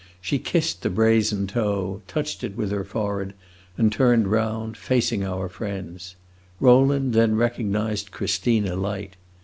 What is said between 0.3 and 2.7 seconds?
kissed the brazen toe, touched it